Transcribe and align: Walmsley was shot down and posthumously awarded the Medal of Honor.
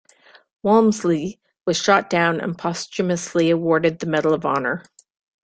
Walmsley 0.63 1.39
was 1.67 1.77
shot 1.77 2.09
down 2.09 2.41
and 2.41 2.57
posthumously 2.57 3.51
awarded 3.51 3.99
the 3.99 4.07
Medal 4.07 4.33
of 4.33 4.47
Honor. 4.47 4.83